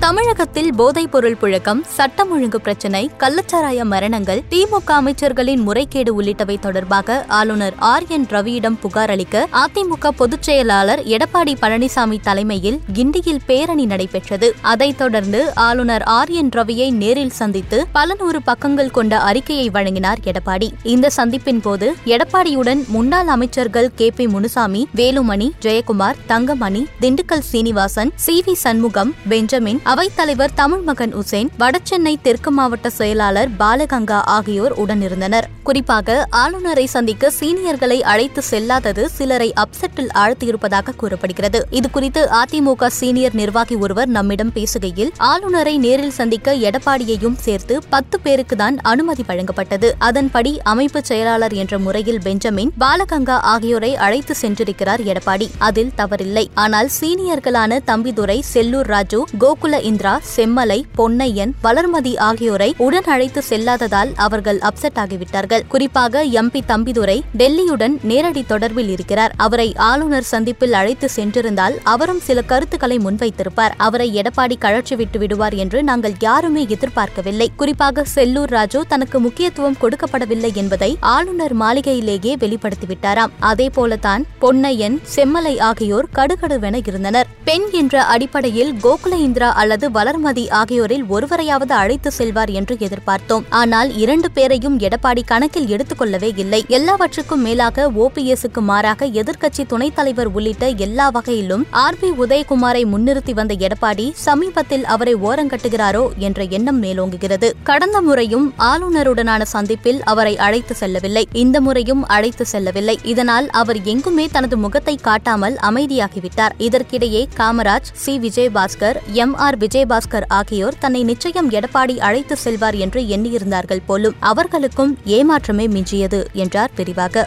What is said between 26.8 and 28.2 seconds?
Dindigul Srinivasan